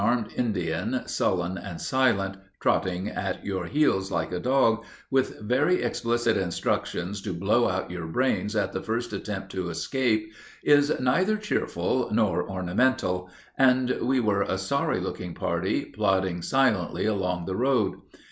To 0.01 0.05
travel 0.07 0.15
with 0.15 0.25
an 0.25 0.31
armed 0.43 0.47
Indian, 0.47 1.07
sullen 1.07 1.57
and 1.59 1.79
silent, 1.79 2.37
trotting 2.59 3.07
at 3.09 3.45
your 3.45 3.65
heels 3.67 4.09
like 4.09 4.31
a 4.31 4.39
dog, 4.39 4.83
with 5.11 5.39
very 5.41 5.83
explicit 5.83 6.37
instructions 6.37 7.21
to 7.21 7.33
blow 7.35 7.69
out 7.69 7.91
your 7.91 8.07
brains 8.07 8.55
at 8.55 8.73
the 8.73 8.81
first 8.81 9.13
attempt 9.13 9.51
to 9.51 9.69
escape, 9.69 10.33
is 10.63 10.91
neither 10.99 11.37
cheerful 11.37 12.09
nor 12.11 12.49
ornamental, 12.49 13.29
and 13.59 13.95
we 14.01 14.19
were 14.19 14.41
a 14.41 14.57
sorry 14.57 14.99
looking 14.99 15.35
party 15.35 15.85
plodding 15.85 16.41
silently 16.41 17.05
along 17.05 17.45
the 17.45 17.55
road. 17.55 17.99